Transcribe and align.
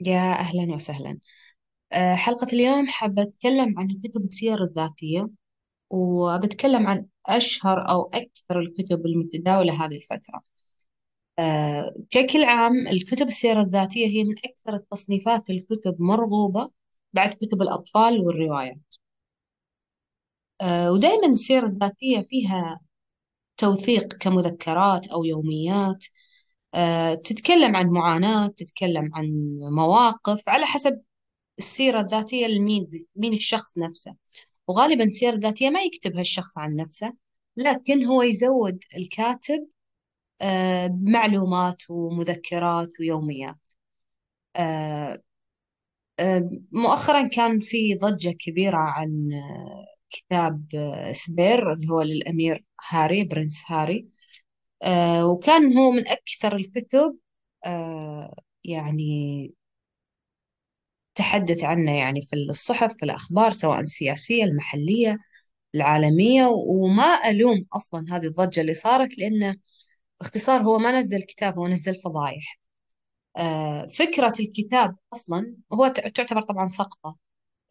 يا 0.00 0.32
أهلا 0.32 0.74
وسهلا. 0.74 1.18
أه، 1.92 2.14
حلقة 2.16 2.46
اليوم 2.52 2.86
حابة 2.88 3.22
أتكلم 3.22 3.78
عن 3.80 3.88
كتب 4.04 4.24
السير 4.24 4.64
الذاتية 4.64 5.30
وبتكلم 5.90 6.86
عن 6.86 7.06
أشهر 7.26 7.90
أو 7.90 8.10
أكثر 8.14 8.60
الكتب 8.60 9.06
المتداولة 9.06 9.86
هذه 9.86 9.96
الفترة. 9.96 10.42
أه، 11.38 11.94
بشكل 11.98 12.44
عام 12.44 12.72
الكتب 12.88 13.26
السير 13.26 13.60
الذاتية 13.60 14.06
هي 14.06 14.24
من 14.24 14.34
أكثر 14.44 14.74
التصنيفات 14.74 15.50
الكتب 15.50 15.96
مرغوبة 16.02 16.70
بعد 17.12 17.34
كتب 17.34 17.62
الأطفال 17.62 18.20
والروايات. 18.20 18.94
أه، 20.60 20.92
ودائما 20.92 21.26
السير 21.26 21.66
الذاتية 21.66 22.26
فيها 22.30 22.80
توثيق 23.56 24.14
كمذكرات 24.14 25.08
أو 25.08 25.24
يوميات 25.24 26.04
تتكلم 27.24 27.76
عن 27.76 27.86
معاناة 27.90 28.46
تتكلم 28.48 29.10
عن 29.14 29.26
مواقف 29.72 30.48
على 30.48 30.66
حسب 30.66 31.02
السيرة 31.58 32.00
الذاتية 32.00 32.46
لمين 32.46 33.06
مين 33.16 33.34
الشخص 33.34 33.78
نفسه. 33.78 34.16
وغالبا 34.68 35.04
السيرة 35.04 35.34
الذاتية 35.34 35.70
ما 35.70 35.80
يكتبها 35.82 36.20
الشخص 36.20 36.58
عن 36.58 36.76
نفسه 36.76 37.14
لكن 37.56 38.04
هو 38.06 38.22
يزود 38.22 38.84
الكاتب 38.98 39.68
آه، 40.42 40.86
بمعلومات 40.86 41.82
ومذكرات 41.90 42.92
ويوميات. 43.00 43.56
آه، 44.56 45.22
آه، 46.20 46.50
مؤخرا 46.72 47.28
كان 47.28 47.60
في 47.60 47.94
ضجة 47.94 48.30
كبيرة 48.40 48.76
عن 48.78 49.30
آه، 49.32 49.86
كتاب 50.10 50.66
آه، 50.74 51.12
سبير 51.12 51.72
اللي 51.72 51.88
هو 51.92 52.02
للأمير 52.02 52.64
هاري 52.90 53.24
برنس 53.24 53.64
هاري. 53.72 53.98
آه، 53.98 54.10
وكان 55.24 55.76
هو 55.78 55.90
من 55.90 56.08
أكثر 56.08 56.56
الكتب 56.56 57.18
آه، 57.66 58.34
يعني 58.64 59.54
تحدث 61.14 61.64
عنه 61.64 61.92
يعني 61.98 62.22
في 62.22 62.36
الصحف 62.50 62.94
في 62.96 63.02
الأخبار 63.04 63.50
سواء 63.50 63.80
السياسية 63.80 64.44
المحلية 64.44 65.18
العالمية. 65.74 66.46
وما 66.48 67.30
ألوم 67.30 67.66
أصلا 67.74 68.06
هذه 68.16 68.26
الضجة 68.26 68.60
اللي 68.60 68.74
صارت 68.74 69.18
لأنه 69.18 69.56
باختصار 70.20 70.62
هو 70.62 70.78
ما 70.78 70.92
نزل 71.00 71.22
كتاب 71.24 71.58
هو 71.60 71.68
نزل 71.68 71.94
فضايح. 71.96 72.60
آه، 73.38 73.86
فكرة 73.88 74.32
الكتاب 74.40 74.96
أصلا 75.14 75.56
هو 75.74 75.88
تعتبر 75.88 76.42
طبعا 76.42 76.66
سقطة 76.66 77.16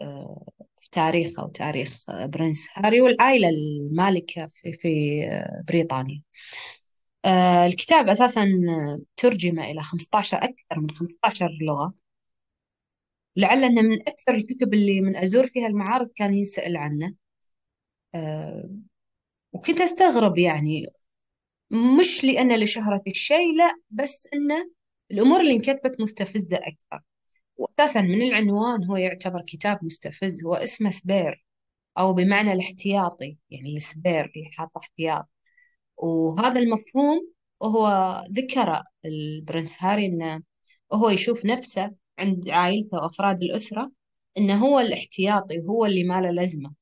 آه، 0.02 0.46
في 0.78 0.90
تاريخه 0.92 1.46
وتاريخ 1.46 2.12
آه، 2.12 2.26
برنس 2.26 2.70
هاري 2.76 3.02
والعائلة 3.02 3.50
المالكة 3.50 4.48
في 4.48 4.74
آه، 5.32 5.64
بريطانيا. 5.70 6.22
آه، 6.22 6.85
الكتاب 7.68 8.10
أساسا 8.10 8.42
آه، 8.44 9.00
ترجم 9.18 9.60
إلى 9.60 9.82
15 9.82 10.38
أكثر 10.38 10.80
من 10.80 10.92
15 10.96 11.50
لغة. 11.62 11.94
لعل 13.36 13.64
أنه 13.64 13.82
من 13.82 14.02
أكثر 14.02 14.36
الكتب 14.36 14.74
اللي 14.74 15.02
من 15.02 15.16
أزور 15.16 15.48
فيها 15.48 15.68
المعارض 15.68 16.08
كان 16.16 16.34
ينسأل 16.34 16.78
عنه. 16.78 17.16
آه، 18.16 18.70
وكنت 19.54 19.82
أستغرب 19.82 20.38
يعني 20.38 20.88
مش 22.00 22.24
لأن 22.24 22.60
لشهرة 22.60 23.04
الشيء 23.08 23.58
لا 23.58 23.76
بس 23.90 24.28
أنه 24.34 24.72
الأمور 25.12 25.42
اللي 25.42 25.54
انكتبت 25.54 26.02
مستفزة 26.02 26.58
أكثر. 26.58 27.04
وأساسا 27.58 28.02
من 28.02 28.22
العنوان 28.22 28.84
هو 28.86 28.98
يعتبر 28.98 29.42
كتاب 29.48 29.80
مستفز 29.86 30.46
هو 30.46 30.56
اسمه 30.56 30.90
Spare 30.90 31.46
أو 32.00 32.14
بمعنى 32.14 32.54
الاحتياطي 32.54 33.38
يعني 33.52 33.78
ال 33.78 33.86
spare 33.86 34.26
اللي 34.36 34.50
حاطه 34.54 34.80
احتياط. 34.80 35.30
وهذا 35.98 36.60
المفهوم 36.60 37.30
هو 37.64 37.88
ذكر 38.32 38.82
ال 39.06 39.17
prince 39.17 39.84
هاري 39.84 40.06
أنه 40.06 40.42
هو 40.94 41.10
يشوف 41.10 41.46
نفسه 41.46 41.92
عند 42.20 42.50
عائلته 42.50 42.98
وأفراد 42.98 43.42
الأسرة 43.42 43.92
أنه 44.38 44.66
هو 44.66 44.80
الاحتياطي 44.80 45.60
وهو 45.60 45.86
اللي 45.86 46.04
ما 46.04 46.22
له 46.22 46.32
لازمة. 46.32 46.74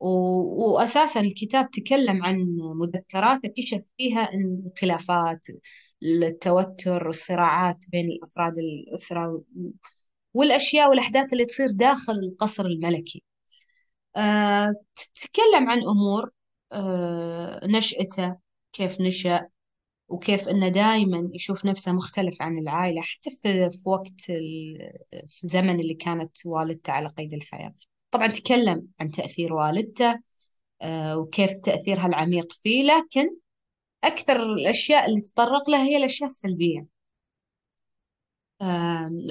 و- 0.00 0.72
وأساسا 0.74 1.20
الكتاب 1.20 1.70
تكلم 1.70 2.24
عن 2.24 2.36
مذكرات 2.80 3.40
كشف 3.56 3.82
فيها 3.98 4.20
أن 4.34 4.62
الخلافات 4.66 5.46
التوتر 6.02 7.08
الصراعات 7.08 7.76
بين 7.92 8.06
الأفراد 8.06 8.58
الأسرة 8.58 9.42
والأشياء 10.34 10.90
والأحداث 10.90 11.32
اللي 11.32 11.44
تصير 11.44 11.68
داخل 11.70 12.12
القصر 12.12 12.66
الملكي. 12.66 13.22
أه 14.16 14.74
تتكلم 14.96 15.70
عن 15.70 15.78
أمور 15.82 16.30
نشأته 17.64 18.36
كيف 18.72 19.00
نشأ 19.00 19.48
وكيف 20.08 20.48
إنه 20.48 20.68
دائما 20.68 21.30
يشوف 21.34 21.64
نفسه 21.64 21.92
مختلف 21.92 22.42
عن 22.42 22.58
العائلة 22.58 23.00
حتى 23.02 23.30
في, 23.42 23.70
وقت 23.86 24.20
في 25.26 25.42
الزمن 25.44 25.80
اللي 25.80 25.94
كانت 25.94 26.46
والدته 26.46 26.92
على 26.92 27.08
قيد 27.08 27.34
الحياة. 27.34 27.74
طبعا 28.10 28.26
تكلم 28.26 28.88
عن 29.00 29.08
تأثير 29.08 29.52
والدته 29.52 30.20
آه، 30.82 31.18
وكيف 31.18 31.50
تأثيرها 31.64 32.06
العميق 32.06 32.52
فيه 32.52 32.82
لكن 32.82 33.36
أكثر 34.04 34.42
الأشياء 34.42 35.06
اللي 35.06 35.20
تطرق 35.20 35.70
لها 35.70 35.82
هي 35.84 35.96
الأشياء 35.96 36.26
السلبية. 36.30 36.80
آه، 36.80 36.86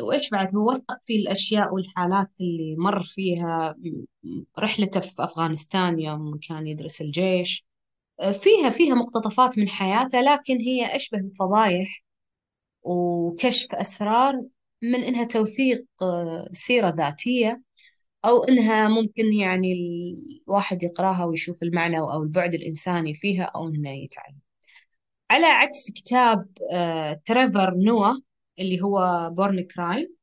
وإيش 0.02 0.30
بعد؟ 0.30 0.56
هو 0.56 0.72
وثق 0.72 1.00
في 1.02 1.16
الأشياء 1.16 1.74
والحالات 1.74 2.30
اللي 2.42 2.76
مر 2.78 3.04
فيها 3.04 3.76
رحلته 4.60 5.00
في 5.00 5.14
أفغانستان 5.20 6.00
يوم 6.00 6.40
كان 6.50 6.68
يدرس 6.68 7.02
الجيش. 7.02 7.66
آه، 8.20 8.32
فيها 8.32 8.70
فيها 8.70 8.96
مقتطفات 8.96 9.60
من 9.60 9.70
حياته 9.70 10.22
لكن 10.22 10.58
هي 10.58 10.96
أشبه 10.96 11.20
بفضايح 11.22 12.04
وكشف 12.84 13.68
أسرار 13.76 14.44
من 14.82 14.96
إنها 15.04 15.24
توثيق 15.24 15.86
آه، 16.02 16.50
سيرة 16.54 16.90
ذاتية 16.90 17.62
أو 18.26 18.44
إنها 18.44 18.88
ممكن 18.88 19.34
يعني 19.34 19.74
الواحد 20.48 20.84
يقراها 20.84 21.26
ويشوف 21.26 21.64
المعنى 21.64 22.00
أو 22.00 22.24
البعد 22.24 22.54
الإنساني 22.56 23.14
فيها 23.14 23.44
أو 23.44 23.68
إنه 23.70 23.90
يتعلم. 23.90 24.40
على 25.32 25.46
عكس 25.46 25.92
كتاب 25.92 26.48
آه، 26.74 27.22
تريفر 27.26 27.74
نوا 27.76 28.14
اللي 28.60 28.82
هو 28.82 29.30
Born 29.38 29.62
a 29.64 29.72
Crime 29.72 30.16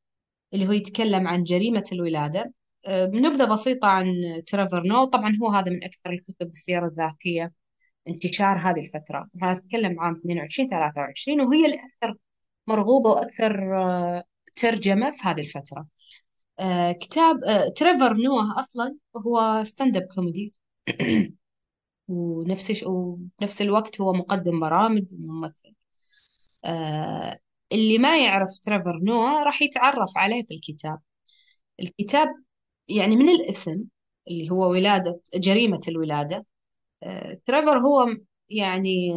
اللي 0.54 0.68
هو 0.68 0.72
يتكلم 0.72 1.28
عن 1.28 1.44
جريمة 1.44 1.84
الولادة. 1.92 2.54
آه، 2.86 3.06
نبذة 3.06 3.44
بسيطة 3.52 3.88
عن 3.88 4.06
تريفر 4.46 4.82
نوا 4.86 5.04
طبعا 5.04 5.38
هو 5.42 5.48
هذا 5.48 5.70
من 5.72 5.84
أكثر 5.84 6.10
الكتب 6.10 6.50
السيرة 6.50 6.86
الذاتية 6.86 7.52
انتشار 8.08 8.58
هذه 8.58 8.80
الفترة. 8.80 9.28
إحنا 9.36 9.54
نتكلم 9.54 10.00
عام 10.00 10.14
22 10.14 10.68
23 10.68 11.40
وهي 11.40 11.66
الأكثر 11.66 12.16
مرغوبة 12.66 13.10
وأكثر 13.10 13.76
آه، 13.84 14.24
ترجمة 14.56 15.10
في 15.10 15.18
هذه 15.28 15.40
الفترة. 15.40 15.86
آه، 16.60 16.92
كتاب 16.92 17.44
آه، 17.44 17.68
تريفر 17.68 18.14
نوا 18.14 18.60
أصلا 18.60 18.96
هو 19.26 19.64
stand-up 19.64 20.02
comedy 20.14 20.52
ونفس 22.08 22.84
وبنفس 22.86 23.62
الوقت 23.62 24.00
هو 24.00 24.12
مقدم 24.12 24.60
برامج 24.60 25.04
وممثل. 25.14 25.74
آه، 26.64 27.38
اللي 27.72 27.98
ما 27.98 28.24
يعرف 28.24 28.58
تريفر 28.64 29.00
نوا 29.02 29.42
راح 29.44 29.62
يتعرف 29.62 30.10
عليه 30.18 30.42
في 30.42 30.54
الكتاب. 30.54 30.98
الكتاب 31.80 32.28
يعني 32.88 33.16
من 33.16 33.28
الاسم 33.30 33.84
اللي 34.30 34.50
هو 34.50 34.70
ولادة 34.70 35.22
جريمة 35.34 35.80
الولادة. 35.88 36.46
آه، 37.04 37.34
تريفر 37.46 37.78
هو 37.78 38.08
يعني 38.50 39.12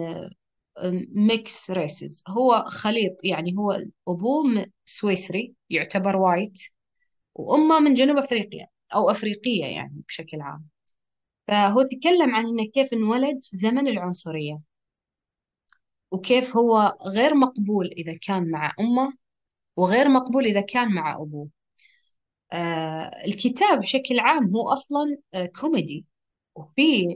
mixed 1.16 1.72
races. 1.72 2.24
هو 2.28 2.66
خليط 2.68 3.16
يعني 3.24 3.56
هو 3.58 3.78
أبوه 4.08 4.66
سويسري 4.86 5.54
يعتبر 5.70 6.16
white 6.18 6.60
وأمه 7.36 7.80
من 7.80 7.94
جنوب 7.94 8.18
أفريقيا 8.18 8.68
أو 8.96 9.12
أفريقية 9.12 9.66
يعني 9.66 10.04
بشكل 10.10 10.42
عام. 10.42 10.68
فهو 11.48 11.84
تكلم 11.84 12.36
عن 12.36 12.46
إنه 12.48 12.66
كيف 12.76 12.94
انولد 12.94 13.40
في 13.44 13.58
زمن 13.58 13.88
العنصرية. 13.88 14.62
وكيف 16.14 16.58
هو 16.58 16.98
غير 17.08 17.36
مقبول 17.36 17.88
إذا 17.88 18.18
كان 18.28 18.52
مع 18.52 18.74
أمه 18.80 19.14
وغير 19.78 20.10
مقبول 20.10 20.46
إذا 20.46 20.62
كان 20.62 20.94
مع 20.94 21.18
أبوه. 21.22 21.50
آه 22.54 23.26
الكتاب 23.26 23.80
بشكل 23.80 24.20
عام 24.20 24.50
هو 24.56 24.70
أصلا 24.74 25.18
آه 25.34 25.46
كوميدي 25.46 26.06
وفي 26.56 27.08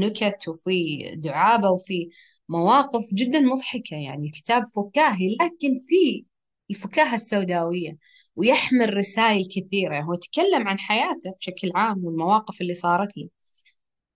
نكت 0.00 0.48
وفي 0.48 1.02
دعابة 1.16 1.70
وفي 1.70 2.08
مواقف 2.48 3.14
جدا 3.14 3.40
مضحكة. 3.40 3.96
يعني 3.96 4.26
الكتاب 4.26 4.64
فكاهي 4.76 5.36
لكن 5.40 5.78
في 5.88 6.26
الفكاهة 6.70 7.14
السوداوية 7.14 7.98
ويحمل 8.36 8.94
رسائل 8.96 9.44
كثيرة. 9.56 10.00
هو 10.02 10.14
يتكلم 10.14 10.68
عن 10.68 10.78
حياته 10.78 11.32
بشكل 11.38 11.70
عام 11.74 12.04
والمواقف 12.04 12.60
اللي 12.60 12.74
صارت 12.74 13.16
له. 13.18 13.28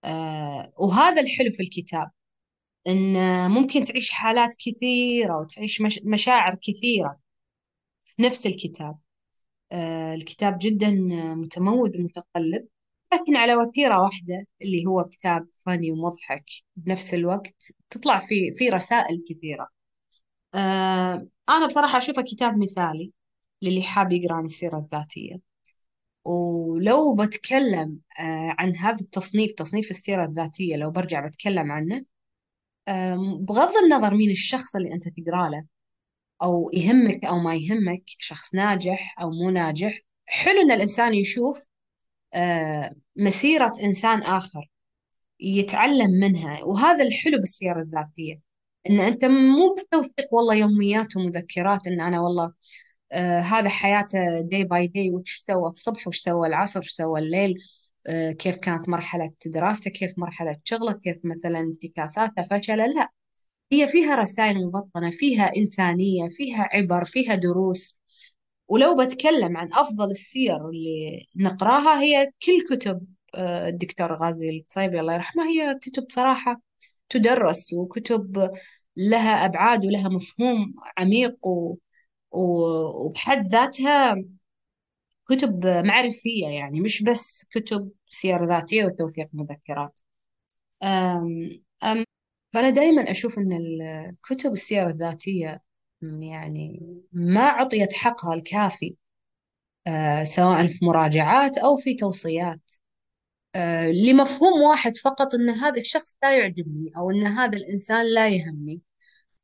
آه 0.05 0.73
وهذا 0.77 1.21
الحلو 1.21 1.51
في 1.51 1.63
الكتاب. 1.63 2.11
إن 2.87 3.13
ممكن 3.51 3.85
تعيش 3.85 4.09
حالات 4.11 4.55
كثيرة 4.65 5.37
وتعيش 5.41 5.81
مش 5.81 5.99
مشاعر 6.05 6.55
كثيرة. 6.55 7.19
في 8.05 8.21
نفس 8.23 8.47
الكتاب. 8.47 8.97
آه، 9.71 10.15
الكتاب 10.15 10.57
جدا 10.61 10.91
متمود 11.35 11.97
ومتقلب 11.97 12.67
لكن 13.13 13.35
على 13.37 13.55
وتيرة 13.55 14.01
واحدة 14.01 14.47
اللي 14.61 14.85
هو 14.87 15.03
كتاب 15.03 15.47
فاني 15.65 15.91
ومضحك 15.91 16.45
بنفس 16.75 17.13
الوقت 17.13 17.73
تطلع 17.89 18.19
فيه 18.19 18.51
في 18.51 18.69
رسائل 18.69 19.23
كثيرة. 19.29 19.67
آه، 20.55 21.27
أنا 21.49 21.67
بصراحة 21.67 21.97
أشوفه 21.97 22.21
كتاب 22.21 22.57
مثالي 22.57 23.11
للي 23.61 23.83
حاب 23.83 24.11
يقرأ 24.11 24.35
عن 24.35 24.45
السيرة 24.45 24.77
الذاتية. 24.79 25.39
ولو 26.25 27.15
بتكلم 27.15 27.99
آه، 28.19 28.55
عن 28.59 28.75
هذا 28.75 29.01
التصنيف 29.01 29.53
تصنيف 29.53 29.89
السيرة 29.91 30.25
الذاتية 30.25 30.75
لو 30.75 30.91
برجع 30.91 31.27
بتكلم 31.27 31.71
عنه 31.71 32.05
بغض 33.39 33.71
النظر 33.83 34.13
مين 34.13 34.31
الشخص 34.31 34.75
اللي 34.75 34.93
أنت 34.93 35.03
تقرأ 35.03 35.49
له 35.49 35.65
أو 36.43 36.71
يهمك 36.73 37.25
أو 37.25 37.39
ما 37.39 37.55
يهمك 37.55 38.03
شخص 38.05 38.55
ناجح 38.55 39.15
أو 39.21 39.31
مو 39.31 39.49
ناجح 39.49 39.99
حلو 40.25 40.61
إن 40.61 40.71
الإنسان 40.71 41.13
يشوف 41.13 41.65
آه، 42.33 42.95
مسيرة 43.15 43.73
إنسان 43.83 44.21
آخر 44.23 44.69
يتعلم 45.39 46.11
منها 46.11 46.63
وهذا 46.63 47.03
الحلو 47.03 47.37
بالسيرة 47.39 47.81
الذاتية 47.81 48.41
إن 48.89 48.99
أنت 48.99 49.25
مو 49.25 49.73
بس 49.77 49.85
توثيق 49.91 50.33
والله 50.33 50.55
يوميات 50.55 51.17
ومذكرات 51.17 51.87
إن 51.87 52.01
أنا 52.01 52.21
والله 52.21 52.53
آه 53.11 53.39
هذا 53.39 53.69
حياته 53.69 54.41
day 54.41 54.63
by 54.65 54.87
day 54.87 55.13
وش 55.13 55.43
سوى 55.47 55.69
الصبح 55.69 56.07
وش 56.07 56.17
سوى 56.17 56.47
العصر 56.47 56.79
وش 56.79 56.89
سوى 56.91 57.19
الليل 57.19 57.55
كيف 58.39 58.57
كانت 58.59 58.89
مرحلة 58.89 59.31
دراسته 59.45 59.91
كيف 59.91 60.13
مرحلة 60.19 60.57
شغله 60.63 60.93
كيف 60.93 61.17
مثلا 61.23 61.59
انتكاساته 61.59 62.43
فشله 62.43 62.85
لا 62.87 63.09
هي 63.71 63.87
فيها 63.87 64.15
رسائل 64.15 64.65
مبطنة 64.67 65.09
فيها 65.11 65.51
إنسانية 65.57 66.27
فيها 66.29 66.69
عبر 66.73 67.05
فيها 67.05 67.35
دروس 67.35 67.99
ولو 68.67 68.95
بتكلم 69.05 69.57
عن 69.57 69.69
أفضل 69.73 70.11
السير 70.11 70.69
اللي 70.69 71.27
نقراها 71.35 72.01
هي 72.01 72.31
كل 72.45 72.75
كتب 72.77 73.07
آه، 73.35 73.67
الدكتور 73.69 74.13
غازي 74.23 74.49
القصيبي 74.49 74.99
الله 74.99 75.13
يرحمه 75.13 75.43
هي 75.49 75.75
كتب 75.81 76.07
صراحة 76.11 76.61
تدرس 77.09 77.73
وكتب 77.73 78.51
لها 78.97 79.45
أبعاد 79.45 79.85
ولها 79.85 80.09
مفهوم 80.09 80.73
عميق. 80.97 81.47
و... 81.47 81.77
وبحد 82.31 83.43
ذاتها 83.45 84.15
كتب 85.29 85.65
معرفية 85.65 86.47
يعني 86.47 86.81
مش 86.81 87.03
بس 87.03 87.45
كتب 87.51 87.91
سير 88.09 88.45
ذاتية 88.45 88.85
وتوثيق 88.85 89.29
مذكرات. 89.33 89.99
أم... 90.83 92.05
فأنا 92.53 92.69
دائما 92.69 93.11
أشوف 93.11 93.39
أن 93.39 93.53
الكتب 94.09 94.51
السير 94.53 94.87
الذاتية 94.89 95.61
يعني 96.01 96.79
ما 97.13 97.41
عطيت 97.47 97.93
حقها 97.93 98.33
الكافي 98.35 98.95
آه، 99.87 100.23
سواء 100.23 100.67
في 100.67 100.85
مراجعات 100.85 101.57
أو 101.57 101.77
في 101.77 101.95
توصيات. 101.95 102.71
آه، 103.55 103.87
لمفهوم 103.91 104.61
واحد 104.61 104.97
فقط 104.97 105.35
أن 105.35 105.49
هذا 105.49 105.81
الشخص 105.81 106.15
لا 106.23 106.37
يعجبني 106.39 106.91
أو 106.97 107.11
أن 107.11 107.27
هذا 107.27 107.57
الإنسان 107.57 108.05
لا 108.15 108.29
يهمني. 108.29 108.81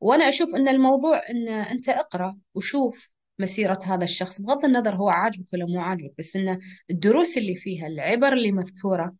وأنا 0.01 0.29
أشوف 0.29 0.55
أن 0.55 0.67
الموضوع 0.67 1.21
أن 1.29 1.47
أنت 1.49 1.89
اقرأ 1.89 2.37
وشوف 2.55 3.13
مسيرة 3.39 3.79
هذا 3.85 4.03
الشخص 4.03 4.41
بغض 4.41 4.65
النظر 4.65 4.95
هو 4.95 5.09
عاجبك 5.09 5.53
ولا 5.53 5.65
مو 5.65 5.81
عاجبك 5.81 6.13
بس 6.19 6.35
أن 6.35 6.59
الدروس 6.89 7.37
اللي 7.37 7.55
فيها 7.55 7.87
العبر 7.87 8.33
اللي 8.33 8.51
مذكورة 8.51 9.15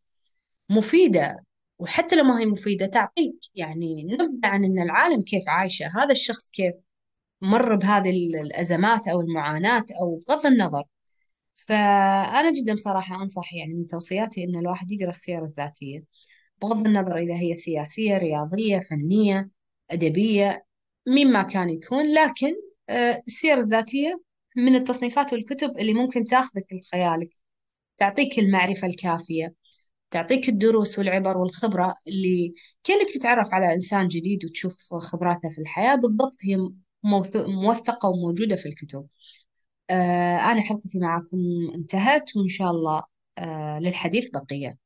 مفيدة 0.69 1.45
وحتى 1.79 2.15
لو 2.15 2.23
ما 2.23 2.39
هي 2.39 2.45
مفيدة 2.45 2.85
تعطيك 2.85 3.35
يعني 3.55 4.03
نبذة 4.03 4.47
عن 4.47 4.65
أن 4.65 4.79
العالم 4.79 5.21
كيف 5.21 5.43
عايشة 5.49 5.85
هذا 5.85 6.11
الشخص 6.11 6.49
كيف 6.49 6.75
مر 7.41 7.75
بهذه 7.75 8.09
الأزمات 8.41 9.07
أو 9.07 9.21
المعاناة 9.21 9.85
أو 10.01 10.19
بغض 10.29 10.45
النظر. 10.45 10.83
فأنا 11.53 12.53
جدا 12.53 12.73
بصراحة 12.73 13.21
أنصح 13.21 13.53
يعني 13.53 13.73
من 13.73 13.85
توصياتي 13.87 14.43
إن 14.43 14.55
الواحد 14.55 14.91
يقرأ 14.91 15.09
السير 15.09 15.45
الذاتية. 15.45 16.03
بغض 16.61 16.87
النظر 16.87 17.17
إذا 17.17 17.35
هي 17.35 17.57
سياسية 17.57 18.17
رياضية 18.17 18.79
فنية 18.79 19.49
أدبية 19.91 20.65
مما 21.07 21.43
كان 21.43 21.69
يكون 21.69 22.13
لكن 22.13 22.53
آه، 22.89 23.23
السير 23.27 23.57
الذاتية 23.59 24.21
من 24.57 24.75
التصنيفات 24.75 25.33
والكتب 25.33 25.77
اللي 25.77 25.93
ممكن 25.93 26.23
تاخذك 26.25 26.65
لخيالك 26.73 27.29
تعطيك 27.97 28.39
المعرفة 28.39 28.87
الكافية 28.87 29.55
تعطيك 30.11 30.49
الدروس 30.49 30.99
والعبر 30.99 31.37
والخبرة 31.37 31.95
اللي 32.07 32.53
كأنك 32.83 33.07
تتعرف 33.11 33.53
على 33.53 33.73
إنسان 33.73 34.07
جديد 34.07 34.45
وتشوف 34.45 34.77
خبراته 34.93 35.49
في 35.55 35.61
الحياة 35.61 35.95
بالضبط 35.95 36.35
هي 36.43 36.57
موث- 37.03 37.47
موثقة 37.47 38.09
وموجودة 38.09 38.55
في 38.55 38.65
الكتب. 38.69 39.07
آه، 39.89 40.37
أنا 40.37 40.61
حلقتي 40.61 40.99
معكم 40.99 41.37
انتهت 41.75 42.37
وإن 42.37 42.47
شاء 42.49 42.71
الله 42.71 43.03
آه، 43.37 43.79
للحديث 43.79 44.29
بقية. 44.29 44.77